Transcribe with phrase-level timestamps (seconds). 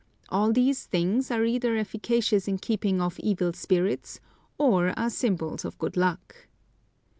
[0.29, 4.19] All these things are either efficacious in keeping off evil spirits,
[4.57, 6.47] or are symbols of good luck.